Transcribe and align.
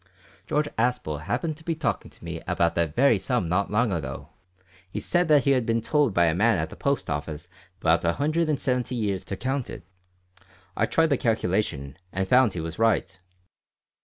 George 0.47 0.67
Aspel 0.79 1.25
happened 1.25 1.57
to 1.57 1.63
be 1.63 1.75
talking 1.75 2.09
to 2.09 2.23
me 2.23 2.41
about 2.47 2.73
that 2.73 2.95
very 2.95 3.19
sum 3.19 3.47
not 3.47 3.69
long 3.69 3.91
ago. 3.91 4.29
He 4.91 4.99
said 4.99 5.29
he 5.43 5.51
had 5.51 5.63
been 5.63 5.79
told 5.79 6.11
by 6.11 6.25
a 6.25 6.33
man 6.33 6.57
at 6.57 6.71
the 6.71 6.75
Post 6.75 7.07
Office 7.07 7.43
that 7.43 7.45
it 7.45 7.47
would 7.47 7.57
take 7.57 7.83
a 7.83 7.85
man 7.85 7.93
about 7.93 8.09
a 8.09 8.13
hundred 8.17 8.49
and 8.49 8.59
seventy 8.59 8.95
years 8.95 9.23
to 9.25 9.37
count 9.37 9.69
it. 9.69 9.83
I 10.75 10.87
tried 10.87 11.11
the 11.11 11.17
calculation, 11.17 11.97
and 12.11 12.27
found 12.27 12.53
he 12.53 12.59
was 12.59 12.79
right. 12.79 13.19